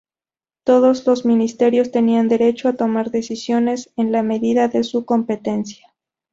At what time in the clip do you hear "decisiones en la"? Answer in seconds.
3.11-4.23